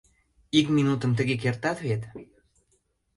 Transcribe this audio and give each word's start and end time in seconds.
Ик 0.59 0.67
минутым 0.75 1.11
тыге 1.17 1.35
кертат 1.43 1.77
вет? 1.85 2.01